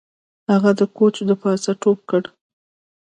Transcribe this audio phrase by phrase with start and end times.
[0.51, 2.21] هغه د کوچ د پاسه ټوپ کړ